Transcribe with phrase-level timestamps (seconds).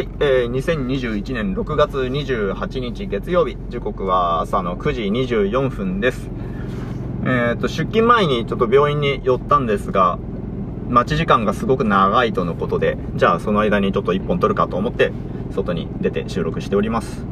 [0.00, 6.30] はい、えー、2021年6月28日月曜日、時刻は朝の9時24分です。
[7.26, 10.18] えっ、と、出勤前にちょっと病院に寄ったんですが、
[10.88, 15.12] 待ち時間がすごく長いとのことで、じゃあその間にちょっと1本撮るかと思って、
[15.50, 17.26] 外に出て収録しております。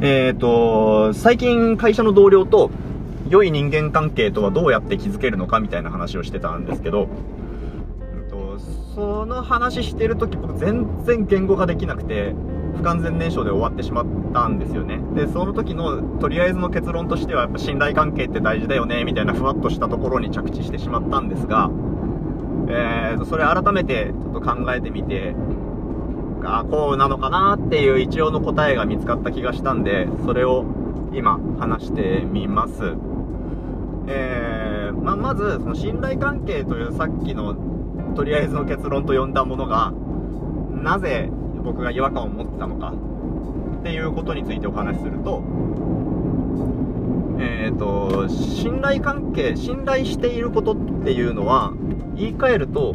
[0.00, 2.72] えっ、と、最近会社の同僚と、
[3.28, 7.06] 良い人間関係とはどうやって築けるのかみたいな話をしてたんですけど、
[8.94, 12.34] その話してる時僕全然言語化できなくて
[12.76, 15.00] 不完全燃焼で終わってしまったんですよね。
[15.14, 21.70] でその時のとりあえずの結論としてはやっぱ信頼関係って大事だよねみたいなふわっとしたところに着地してしまったんですが
[22.68, 25.34] えーとそれ改めてちょっと考えてみて
[26.44, 30.64] あこうなのかなっていう一応の答えが見つかった気がしたんでそれを
[31.12, 32.94] 今話してみます。
[34.06, 37.54] えー、ま、まずその信頼関係というさっきの
[38.14, 39.92] とりあえずの結論と呼んだものが、
[40.72, 41.28] なぜ
[41.62, 42.94] 僕が違和感を持ってたのか
[43.80, 45.42] っていうことについてお話しすると、
[47.38, 51.72] えっ、ー、と、信頼関係、信頼していることっていうのは、
[52.14, 52.94] 言い換えると、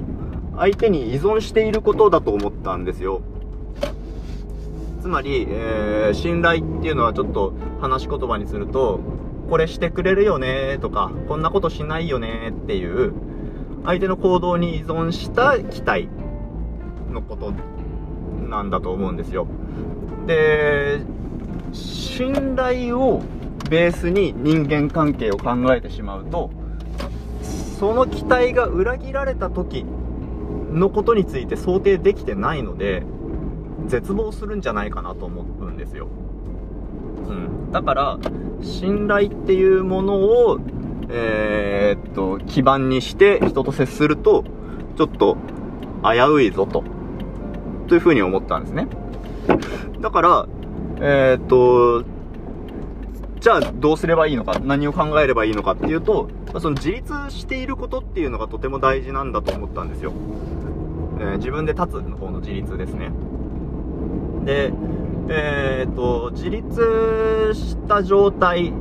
[0.58, 3.22] 相手に依存していることだと思ったんですよ。
[5.02, 9.00] つまり、えー、信頼っていうのはちょっと話し言葉にすると、
[9.50, 13.14] これしてくれるよねとか、こんなことしないよねっていう、
[13.86, 16.09] 相手の行動に依存した期待
[17.11, 17.53] のこと
[18.47, 19.47] なんだと思うんですよ。
[20.25, 21.02] で、
[21.72, 23.22] 信頼を
[23.69, 26.50] ベースに人間関係を考えてしまうと、
[27.80, 29.86] その期待が裏切られた時
[30.72, 33.03] のことについて想定できてないので、
[33.88, 36.08] 絶望するんじゃないかなと思うんですよ。
[37.28, 37.72] うん。
[37.72, 38.17] だから、
[38.61, 40.59] 信頼っていうものを
[41.09, 44.44] えー、っと、基盤にして人と接すると、
[44.98, 45.38] ちょっと
[46.03, 46.84] 危ういぞと、
[47.88, 48.88] というふうに思ったんですね。
[50.02, 50.47] だから、
[51.00, 52.03] えー、っと、
[53.40, 60.13] じゃあどうすればいいのか、何を考えればいいのかっていうと、その自立していることっていうのがとても大事なんだと思ったんですよ。
[61.19, 63.12] えー、自分で立つの方の自立ですね。
[64.46, 64.74] で、
[65.30, 68.74] えー、っと、自立した状態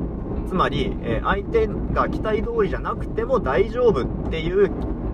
[0.47, 4.71] つまり、え相手が期待通りじゃなくても大丈夫っていう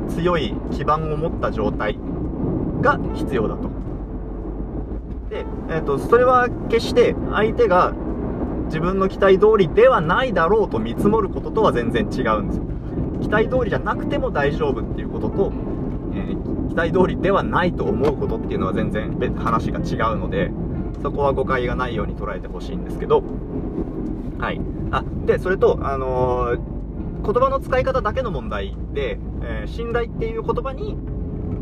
[0.09, 1.99] 強い基盤を持った状態
[2.81, 3.71] が必要だと。
[5.31, 7.93] で、えっ、ー、と、それは決して相手が
[8.67, 12.65] 自分の期待通りではないだろうと見積もることとは全然違うんですよ。
[13.21, 15.53] 期待通りじゃなくても大丈夫っていうことと、
[16.15, 20.51] えー、期待通りではないと思うことっていうのは全然話が違うので、
[21.03, 23.23] そこは誤解がないように捉えてほしいんですけど、
[24.41, 24.61] はい。
[24.91, 26.61] あ、で、それと、あのー、
[27.23, 30.97] 言葉の使い方だけの問題で、えー、信頼っていう言葉に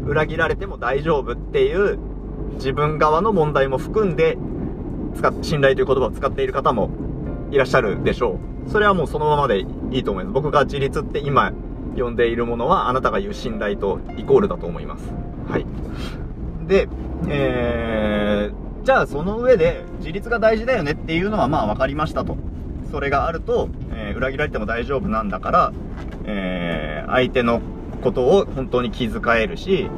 [0.06, 1.98] 裏切られても大丈夫っていう
[2.54, 4.38] 自分側の問題も含んで、
[5.16, 6.90] 使っ、信頼という言葉を使っている方も
[7.50, 8.70] いらっしゃるでしょう。
[8.70, 9.66] それはもうそのままでい
[10.00, 10.34] いと思います。
[10.34, 11.52] 僕が自立って今
[11.96, 15.04] 呼んでいるものは、あなたが言う信頼とイコールだと思います。
[15.48, 15.66] はい。
[16.68, 16.88] で、
[17.28, 22.36] えー、じゃあその上で自立が大事だよねっていうのはまあ分かりましたと。
[22.90, 25.72] それがあると、えー、裏切られても大丈夫なんだから、
[26.24, 27.60] えー、相手の
[28.02, 29.90] ことを本当に気遣えるし、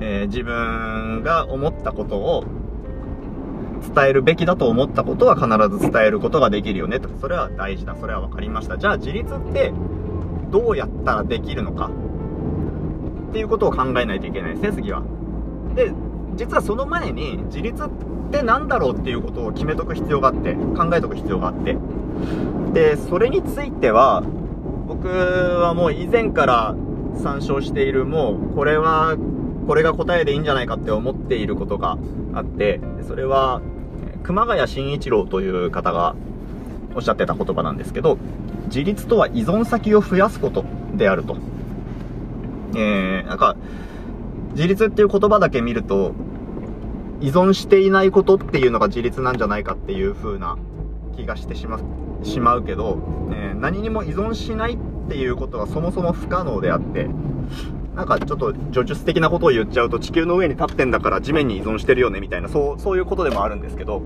[0.00, 2.44] えー、自分が思ったことを
[3.94, 5.46] 伝えるべきだと思ったことは必
[5.78, 7.08] ず伝えることができるよねと。
[7.20, 7.94] それは大事だ。
[7.96, 8.78] それは分かりました。
[8.78, 9.72] じゃあ自立って
[10.50, 11.90] どうやったらできるのか
[13.30, 15.02] っていうことを考えないといけないですね、次は。
[15.74, 15.92] で、
[16.36, 17.88] 実はその前に自立っ
[18.30, 21.76] て何だろうっていうことを決めとく必要があって、考えとく必要があって。
[22.72, 24.22] で、それについては、
[24.86, 26.74] 僕はもう以前から
[27.22, 29.16] 参照している、もうこれは、
[29.66, 31.96] これが答えでいいんじゃないかって思っていることが
[32.34, 33.62] あって、それは、
[34.22, 36.14] 熊谷慎一郎という方が
[36.94, 38.18] おっしゃってた言葉なんですけど、
[38.66, 40.64] 自立とは依存先を増やすこと
[40.94, 41.36] であると。
[42.74, 43.56] えー、なんか、
[44.54, 46.12] 自立っていう言葉だけ見ると、
[47.20, 50.56] 依存していないことっていうのが自立なんじゃないかっていう風な
[51.16, 51.80] 気がしてしま
[52.22, 52.98] しまうけど、
[53.32, 54.78] えー、何にも依存しないっ
[55.08, 57.08] ていうことがそもそも不可能であって、
[57.94, 64.02] なんかちょっと叙述的なことを言っちゃうと地球の上に立ってんだから地面に依存してるよねみたいな、そう、そういうことでもあるんですけど、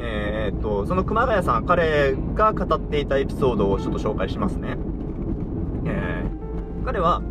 [0.00, 4.76] えー、っと、その熊谷さん、彼が語っていたエピソードをちょっと紹介しますね。
[5.86, 7.22] えー、彼は、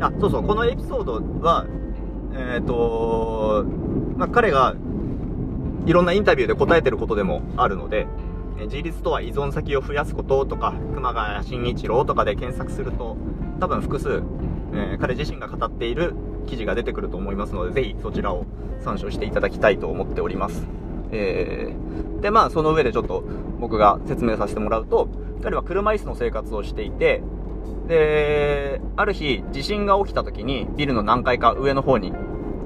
[0.00, 1.66] あ、そうそう、このエピソードは、
[2.34, 3.64] えー、っと、
[4.16, 4.74] まあ、彼が
[5.86, 8.06] いろんなインタビューで答えてることでもあるので、
[8.64, 13.16] 自立とは依存先を増やすこととか、熊谷慎一郎とかで検索すると、
[13.60, 14.22] 多分複数、
[14.74, 16.14] えー、彼自身が語っている
[16.46, 18.46] 記事が出てくると思いますので、ぜひそちらを
[18.80, 20.66] 参照していただきたいと思っております。
[21.10, 23.24] えー、で、まあ、その上でちょっと
[23.60, 25.08] 僕が説明させてもらうと、
[25.42, 27.22] 彼は車椅子の生活をしていて、
[27.86, 32.12] で、ある日、地震が起きた時に、ビルの何階か上の方に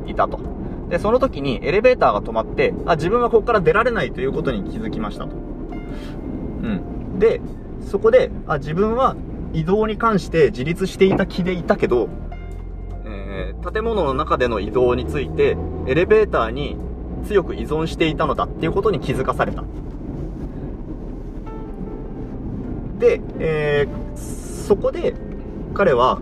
[0.06, 0.40] いたと。
[0.88, 5.36] で、その時にエレベーターが止まって、あ、自分はここから出られないということに気づきましたと。
[5.36, 7.18] うん。
[7.18, 7.42] で、
[7.82, 9.14] そこで、あ、自分は
[9.52, 12.08] 移動に関して自立していた気でいたけど、
[13.04, 16.78] えー、建物の中での移動について、エレベーターに
[17.26, 19.62] 強く依存していたのだっていうことに気づかされた。
[22.98, 25.14] で、えー、そこで
[25.72, 26.20] 彼は、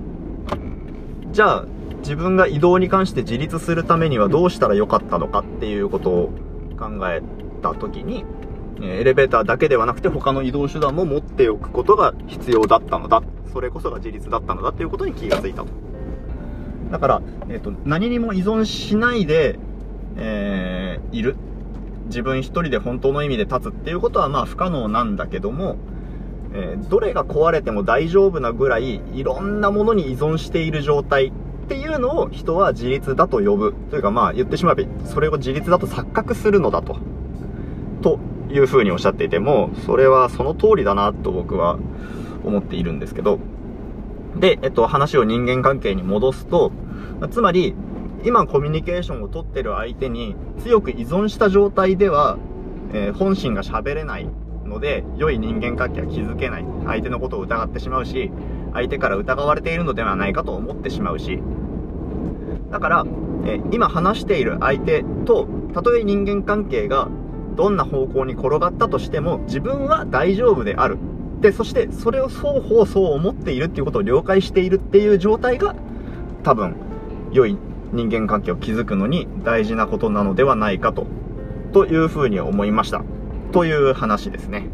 [1.33, 1.65] じゃあ
[2.01, 6.31] 自分が移動に関して自立するためにはどうしたらよかったのかっていうことを
[6.79, 7.23] 考え
[7.63, 8.25] た時に、
[8.83, 13.23] エレベーターだけではなくて他の移動手段も持っておくことが必要だったのだ。
[13.53, 15.69] それこそが自立だったのだっていうことに気がついたと。
[16.91, 19.59] だから、えっ、ー、と、何にも依存しないで、
[20.17, 21.37] えー、いる。
[22.07, 25.77] 自分一人で本当の意味で立つっていうことはまあ不可能なんだけども、
[26.53, 31.33] えー、どれが壊れても大丈夫なぐらいいろんなものに依存している状態っ
[31.69, 33.75] ていうのを人は自立だと呼ぶ。
[33.91, 36.97] というかまあ言ってしまえばそれを自立だと錯覚するのだと。
[38.03, 38.19] と
[38.51, 41.79] いうふうにおっしゃっていても、それはその通りだなと僕は
[42.45, 43.39] 思っているんですけど。
[44.37, 46.73] で、えっと話を人間関係に戻すと、
[47.31, 47.75] つまり
[48.25, 52.39] 今コミュニケーションをとってる相手に強く依存した状態では、
[52.93, 54.29] えー、本心が喋れない
[54.71, 56.65] ので、良い人間関係は築けない。
[56.87, 58.31] 相手のことを疑ってしまうし、
[58.73, 61.43] 相手から疑われているのではないかと思ってしまうし。
[62.71, 63.07] だから、
[63.45, 67.09] え、今話している相手と、たとえ人間関係が
[67.57, 70.99] どんな方向に転がったとしても、自分は大丈夫である。
[71.41, 75.75] で、そしてそれを双方そう思っているっていうことを了解しているっていう状態が、
[76.43, 76.77] 多分、
[77.33, 77.57] 良い
[77.93, 81.07] 人間関係を築くのに大事なことなのではないかと、
[81.73, 83.03] というふうに思いました。
[83.53, 84.69] という話ですね。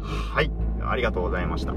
[0.00, 0.50] はい。
[0.88, 1.74] ありがとうございました。